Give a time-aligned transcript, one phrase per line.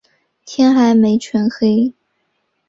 [0.47, 1.93] 天还没全黑